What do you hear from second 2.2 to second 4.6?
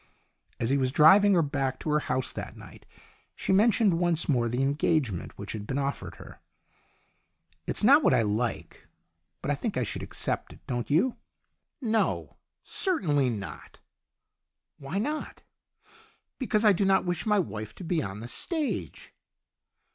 that night, she mentioned once more